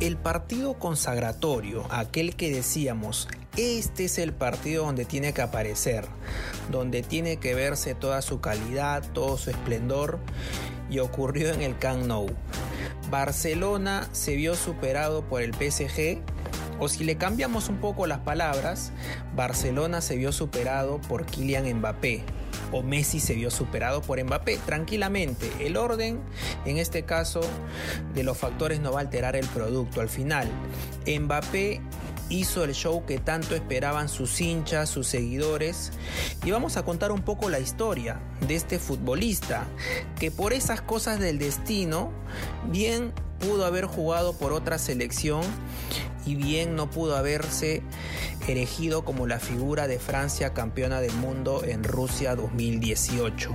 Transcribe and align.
el 0.00 0.16
partido 0.16 0.74
consagratorio, 0.74 1.84
aquel 1.90 2.36
que 2.36 2.52
decíamos, 2.52 3.26
este 3.56 4.04
es 4.04 4.18
el 4.18 4.32
partido 4.32 4.84
donde 4.84 5.04
tiene 5.04 5.32
que 5.32 5.42
aparecer, 5.42 6.06
donde 6.70 7.02
tiene 7.02 7.38
que 7.38 7.54
verse 7.54 7.96
toda 7.96 8.22
su 8.22 8.40
calidad, 8.40 9.02
todo 9.12 9.36
su 9.36 9.50
esplendor, 9.50 10.20
y 10.88 11.00
ocurrió 11.00 11.52
en 11.52 11.62
el 11.62 11.76
Camp 11.78 12.06
Nou. 12.06 12.28
Barcelona 13.10 14.08
se 14.12 14.36
vio 14.36 14.54
superado 14.54 15.22
por 15.22 15.42
el 15.42 15.52
PSG, 15.52 16.20
o 16.78 16.88
si 16.88 17.02
le 17.02 17.16
cambiamos 17.16 17.68
un 17.68 17.78
poco 17.78 18.06
las 18.06 18.20
palabras, 18.20 18.92
Barcelona 19.34 20.00
se 20.00 20.14
vio 20.14 20.30
superado 20.30 21.00
por 21.00 21.26
Kylian 21.26 21.78
Mbappé, 21.78 22.22
o 22.72 22.82
Messi 22.82 23.20
se 23.20 23.34
vio 23.34 23.50
superado 23.50 24.02
por 24.02 24.22
Mbappé. 24.22 24.58
Tranquilamente, 24.58 25.50
el 25.60 25.76
orden 25.76 26.20
en 26.64 26.78
este 26.78 27.04
caso 27.04 27.40
de 28.14 28.22
los 28.22 28.36
factores 28.36 28.80
no 28.80 28.92
va 28.92 28.98
a 28.98 29.02
alterar 29.02 29.36
el 29.36 29.46
producto. 29.46 30.00
Al 30.00 30.08
final, 30.08 30.48
Mbappé 31.06 31.80
hizo 32.28 32.64
el 32.64 32.74
show 32.74 33.04
que 33.06 33.18
tanto 33.18 33.54
esperaban 33.54 34.08
sus 34.08 34.40
hinchas, 34.40 34.88
sus 34.88 35.06
seguidores. 35.06 35.92
Y 36.44 36.50
vamos 36.50 36.76
a 36.76 36.84
contar 36.84 37.12
un 37.12 37.22
poco 37.22 37.48
la 37.50 37.58
historia 37.58 38.20
de 38.46 38.54
este 38.54 38.78
futbolista 38.78 39.66
que 40.18 40.30
por 40.30 40.52
esas 40.52 40.80
cosas 40.80 41.18
del 41.18 41.38
destino 41.38 42.12
bien 42.70 43.12
pudo 43.38 43.64
haber 43.64 43.86
jugado 43.86 44.32
por 44.32 44.52
otra 44.52 44.78
selección 44.78 45.42
y 46.26 46.34
bien 46.34 46.76
no 46.76 46.90
pudo 46.90 47.16
haberse 47.16 47.82
erigido 48.46 49.04
como 49.04 49.26
la 49.26 49.38
figura 49.38 49.86
de 49.86 49.98
Francia 49.98 50.52
campeona 50.52 51.00
del 51.00 51.12
mundo 51.14 51.62
en 51.64 51.84
Rusia 51.84 52.34
2018. 52.36 53.54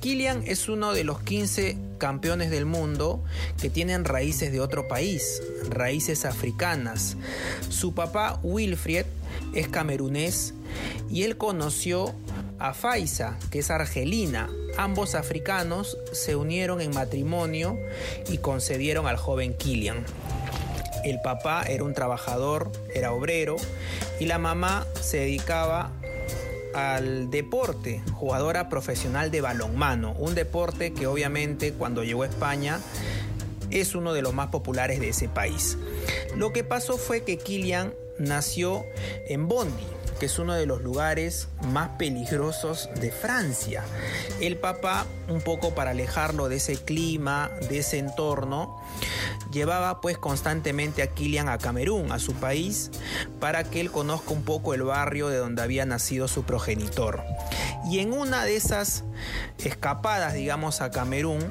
Kylian 0.00 0.44
es 0.46 0.68
uno 0.70 0.94
de 0.94 1.04
los 1.04 1.20
15 1.20 1.76
campeones 1.98 2.50
del 2.50 2.64
mundo 2.64 3.22
que 3.60 3.68
tienen 3.68 4.06
raíces 4.06 4.50
de 4.50 4.60
otro 4.60 4.88
país, 4.88 5.42
raíces 5.68 6.24
africanas. 6.24 7.18
Su 7.68 7.94
papá 7.94 8.40
Wilfried 8.42 9.04
es 9.54 9.68
camerunés 9.68 10.54
y 11.10 11.24
él 11.24 11.36
conoció 11.36 12.14
a 12.58 12.72
Faisa, 12.72 13.38
que 13.50 13.58
es 13.58 13.70
argelina. 13.70 14.48
Ambos 14.78 15.14
africanos 15.14 15.98
se 16.12 16.34
unieron 16.34 16.80
en 16.80 16.94
matrimonio 16.94 17.78
y 18.26 18.38
concedieron 18.38 19.06
al 19.06 19.18
joven 19.18 19.54
Kylian. 19.54 20.04
El 21.04 21.20
papá 21.20 21.62
era 21.62 21.84
un 21.84 21.94
trabajador, 21.94 22.72
era 22.94 23.12
obrero, 23.12 23.56
y 24.18 24.26
la 24.26 24.38
mamá 24.38 24.86
se 25.00 25.18
dedicaba 25.18 25.92
al 26.74 27.30
deporte, 27.30 28.02
jugadora 28.12 28.68
profesional 28.68 29.30
de 29.30 29.40
balonmano, 29.40 30.12
un 30.18 30.34
deporte 30.34 30.92
que 30.92 31.06
obviamente 31.06 31.72
cuando 31.72 32.04
llegó 32.04 32.22
a 32.22 32.26
España 32.26 32.80
es 33.70 33.94
uno 33.94 34.12
de 34.12 34.22
los 34.22 34.34
más 34.34 34.48
populares 34.48 35.00
de 35.00 35.10
ese 35.10 35.28
país. 35.28 35.78
Lo 36.36 36.52
que 36.52 36.64
pasó 36.64 36.98
fue 36.98 37.22
que 37.22 37.38
Kylian 37.38 37.94
nació 38.18 38.84
en 39.28 39.48
Bondi, 39.48 39.86
que 40.20 40.26
es 40.26 40.38
uno 40.38 40.52
de 40.52 40.66
los 40.66 40.82
lugares 40.82 41.48
más 41.72 41.88
peligrosos 41.98 42.90
de 43.00 43.10
Francia. 43.10 43.82
El 44.40 44.58
papá, 44.58 45.06
un 45.28 45.40
poco 45.40 45.74
para 45.74 45.90
alejarlo 45.90 46.50
de 46.50 46.56
ese 46.56 46.76
clima, 46.76 47.50
de 47.70 47.78
ese 47.78 47.98
entorno, 47.98 48.80
llevaba 49.50 50.02
pues 50.02 50.18
constantemente 50.18 51.02
a 51.02 51.08
Kilian 51.08 51.48
a 51.48 51.56
Camerún, 51.56 52.12
a 52.12 52.18
su 52.18 52.34
país, 52.34 52.90
para 53.40 53.64
que 53.64 53.80
él 53.80 53.90
conozca 53.90 54.32
un 54.32 54.44
poco 54.44 54.74
el 54.74 54.82
barrio 54.82 55.28
de 55.28 55.38
donde 55.38 55.62
había 55.62 55.86
nacido 55.86 56.28
su 56.28 56.44
progenitor. 56.44 57.24
Y 57.90 58.00
en 58.00 58.12
una 58.12 58.44
de 58.44 58.56
esas 58.56 59.04
escapadas, 59.58 60.34
digamos, 60.34 60.82
a 60.82 60.90
Camerún, 60.90 61.50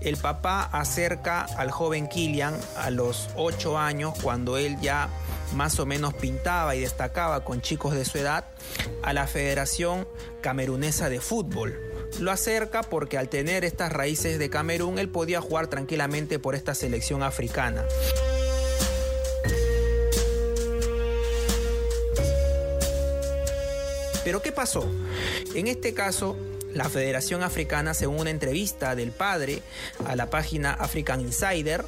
el 0.00 0.16
papá 0.16 0.62
acerca 0.62 1.42
al 1.42 1.70
joven 1.70 2.08
Kilian 2.08 2.58
a 2.78 2.88
los 2.88 3.28
8 3.36 3.76
años, 3.78 4.14
cuando 4.22 4.56
él 4.56 4.80
ya 4.80 5.10
más 5.54 5.78
o 5.80 5.86
menos 5.86 6.14
pintaba 6.14 6.74
y 6.74 6.80
destacaba 6.80 7.44
con 7.44 7.60
chicos 7.60 7.94
de 7.94 8.04
su 8.04 8.18
edad, 8.18 8.46
a 9.02 9.12
la 9.12 9.26
Federación 9.26 10.06
Camerunesa 10.40 11.08
de 11.08 11.20
Fútbol. 11.20 11.78
Lo 12.20 12.30
acerca 12.30 12.82
porque 12.82 13.18
al 13.18 13.28
tener 13.28 13.64
estas 13.64 13.92
raíces 13.92 14.38
de 14.38 14.50
Camerún, 14.50 14.98
él 14.98 15.08
podía 15.08 15.40
jugar 15.40 15.68
tranquilamente 15.68 16.38
por 16.38 16.54
esta 16.54 16.74
selección 16.74 17.22
africana. 17.22 17.84
Pero 24.24 24.42
¿qué 24.42 24.52
pasó? 24.52 24.86
En 25.54 25.68
este 25.68 25.94
caso, 25.94 26.36
la 26.74 26.88
Federación 26.88 27.42
Africana, 27.42 27.94
según 27.94 28.20
una 28.20 28.30
entrevista 28.30 28.94
del 28.94 29.10
padre 29.10 29.62
a 30.04 30.16
la 30.16 30.28
página 30.28 30.72
African 30.72 31.20
Insider, 31.20 31.84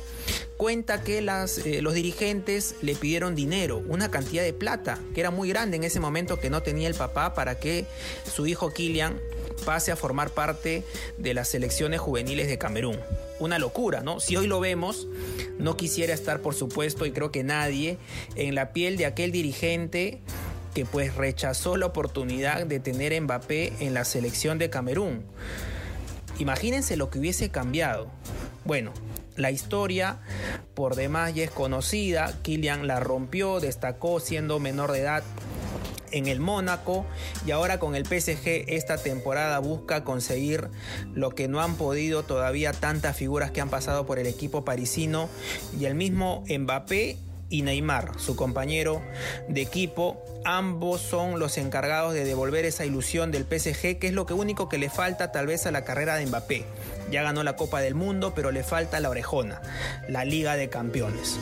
cuenta 0.60 1.02
que 1.02 1.20
eh, 1.20 1.80
los 1.80 1.94
dirigentes 1.94 2.74
le 2.82 2.94
pidieron 2.94 3.34
dinero, 3.34 3.82
una 3.88 4.10
cantidad 4.10 4.42
de 4.42 4.52
plata, 4.52 4.98
que 5.14 5.20
era 5.20 5.30
muy 5.30 5.48
grande 5.48 5.78
en 5.78 5.84
ese 5.84 6.00
momento 6.00 6.38
que 6.38 6.50
no 6.50 6.62
tenía 6.62 6.86
el 6.86 6.94
papá 6.94 7.32
para 7.32 7.58
que 7.58 7.86
su 8.30 8.46
hijo 8.46 8.70
Kylian 8.70 9.18
pase 9.64 9.90
a 9.90 9.96
formar 9.96 10.28
parte 10.32 10.84
de 11.16 11.32
las 11.32 11.48
selecciones 11.48 11.98
juveniles 11.98 12.46
de 12.46 12.58
Camerún. 12.58 12.98
Una 13.38 13.58
locura, 13.58 14.02
¿no? 14.02 14.20
Si 14.20 14.36
hoy 14.36 14.46
lo 14.46 14.60
vemos, 14.60 15.08
no 15.56 15.78
quisiera 15.78 16.12
estar, 16.12 16.42
por 16.42 16.54
supuesto, 16.54 17.06
y 17.06 17.12
creo 17.12 17.32
que 17.32 17.42
nadie, 17.42 17.96
en 18.34 18.54
la 18.54 18.74
piel 18.74 18.98
de 18.98 19.06
aquel 19.06 19.32
dirigente 19.32 20.20
que 20.74 20.84
pues 20.84 21.14
rechazó 21.14 21.78
la 21.78 21.86
oportunidad 21.86 22.66
de 22.66 22.80
tener 22.80 23.18
Mbappé 23.18 23.72
en 23.80 23.94
la 23.94 24.04
selección 24.04 24.58
de 24.58 24.68
Camerún. 24.68 25.24
Imagínense 26.38 26.98
lo 26.98 27.08
que 27.08 27.18
hubiese 27.18 27.48
cambiado. 27.48 28.10
Bueno, 28.66 28.92
la 29.40 29.50
historia 29.50 30.18
por 30.74 30.94
demás 30.94 31.34
ya 31.34 31.44
es 31.44 31.50
conocida. 31.50 32.32
Kylian 32.42 32.86
la 32.86 33.00
rompió, 33.00 33.60
destacó 33.60 34.20
siendo 34.20 34.58
menor 34.58 34.92
de 34.92 35.00
edad 35.00 35.22
en 36.12 36.26
el 36.26 36.40
Mónaco 36.40 37.06
y 37.46 37.52
ahora 37.52 37.78
con 37.78 37.94
el 37.94 38.04
PSG 38.04 38.64
esta 38.68 38.98
temporada 38.98 39.58
busca 39.60 40.04
conseguir 40.04 40.68
lo 41.14 41.34
que 41.34 41.48
no 41.48 41.60
han 41.60 41.76
podido 41.76 42.24
todavía 42.24 42.72
tantas 42.72 43.16
figuras 43.16 43.50
que 43.50 43.60
han 43.60 43.70
pasado 43.70 44.06
por 44.06 44.18
el 44.18 44.26
equipo 44.26 44.64
parisino 44.64 45.28
y 45.78 45.84
el 45.84 45.94
mismo 45.94 46.44
Mbappé 46.48 47.16
y 47.50 47.62
Neymar, 47.62 48.18
su 48.18 48.36
compañero 48.36 49.02
de 49.48 49.60
equipo. 49.60 50.24
Ambos 50.44 51.02
son 51.02 51.38
los 51.38 51.58
encargados 51.58 52.14
de 52.14 52.24
devolver 52.24 52.64
esa 52.64 52.86
ilusión 52.86 53.30
del 53.30 53.42
PSG, 53.42 53.98
que 53.98 54.06
es 54.06 54.12
lo 54.14 54.24
que 54.24 54.32
único 54.32 54.68
que 54.68 54.78
le 54.78 54.88
falta 54.88 55.32
tal 55.32 55.46
vez 55.46 55.66
a 55.66 55.70
la 55.70 55.84
carrera 55.84 56.16
de 56.16 56.26
Mbappé. 56.26 56.64
Ya 57.10 57.22
ganó 57.22 57.42
la 57.42 57.56
Copa 57.56 57.80
del 57.80 57.94
Mundo, 57.94 58.32
pero 58.34 58.52
le 58.52 58.62
falta 58.62 59.00
la 59.00 59.10
orejona, 59.10 59.60
la 60.08 60.24
Liga 60.24 60.56
de 60.56 60.70
Campeones. 60.70 61.38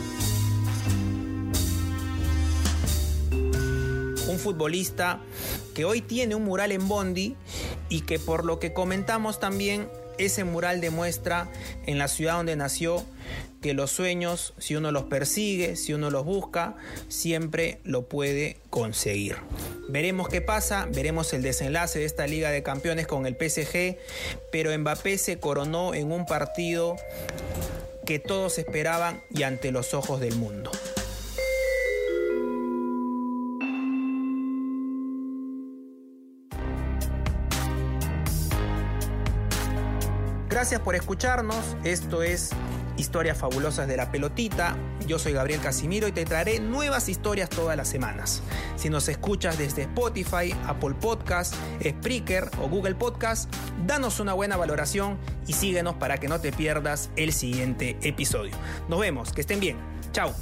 Un 4.27 4.37
futbolista 4.37 5.19
que 5.73 5.85
hoy 5.85 6.01
tiene 6.01 6.35
un 6.35 6.43
mural 6.43 6.71
en 6.71 6.87
Bondi 6.87 7.35
y 7.87 8.01
que 8.01 8.19
por 8.19 8.45
lo 8.45 8.59
que 8.59 8.73
comentamos 8.73 9.39
también 9.39 9.89
ese 10.19 10.43
mural 10.43 10.81
demuestra 10.81 11.49
en 11.85 11.97
la 11.97 12.07
ciudad 12.07 12.35
donde 12.35 12.55
nació 12.55 13.03
que 13.61 13.73
los 13.73 13.91
sueños, 13.91 14.53
si 14.57 14.75
uno 14.75 14.91
los 14.91 15.03
persigue, 15.03 15.75
si 15.75 15.93
uno 15.93 16.09
los 16.09 16.25
busca, 16.25 16.75
siempre 17.09 17.79
lo 17.83 18.07
puede 18.07 18.57
conseguir. 18.69 19.37
Veremos 19.89 20.29
qué 20.29 20.41
pasa, 20.41 20.87
veremos 20.93 21.33
el 21.33 21.41
desenlace 21.41 21.99
de 21.99 22.05
esta 22.05 22.27
Liga 22.27 22.51
de 22.51 22.63
Campeones 22.63 23.07
con 23.07 23.25
el 23.25 23.35
PSG, 23.35 23.97
pero 24.51 24.77
Mbappé 24.77 25.17
se 25.17 25.39
coronó 25.39 25.93
en 25.93 26.11
un 26.11 26.25
partido 26.25 26.95
que 28.05 28.19
todos 28.19 28.57
esperaban 28.57 29.21
y 29.29 29.43
ante 29.43 29.71
los 29.71 29.93
ojos 29.93 30.19
del 30.19 30.35
mundo. 30.35 30.71
Gracias 40.49 40.81
por 40.81 40.95
escucharnos. 40.95 41.77
Esto 41.83 42.23
es 42.23 42.49
historias 42.97 43.37
fabulosas 43.37 43.87
de 43.87 43.95
la 43.95 44.11
pelotita. 44.11 44.75
Yo 45.07 45.19
soy 45.19 45.33
Gabriel 45.33 45.61
Casimiro 45.61 46.07
y 46.07 46.11
te 46.11 46.25
traeré 46.25 46.59
nuevas 46.59 47.07
historias 47.07 47.49
todas 47.49 47.77
las 47.77 47.87
semanas. 47.87 48.41
Si 48.75 48.89
nos 48.89 49.07
escuchas 49.09 49.57
desde 49.59 49.83
Spotify, 49.83 50.55
Apple 50.67 50.95
Podcast, 50.99 51.53
Spreaker 51.83 52.49
o 52.61 52.67
Google 52.67 52.95
Podcast, 52.95 53.53
danos 53.85 54.19
una 54.19 54.33
buena 54.33 54.57
valoración 54.57 55.17
y 55.45 55.53
síguenos 55.53 55.95
para 55.95 56.17
que 56.17 56.27
no 56.27 56.41
te 56.41 56.51
pierdas 56.51 57.11
el 57.15 57.31
siguiente 57.31 57.97
episodio. 58.01 58.55
Nos 58.89 58.99
vemos, 58.99 59.31
que 59.31 59.41
estén 59.41 59.59
bien. 59.59 59.77
Chao. 60.11 60.33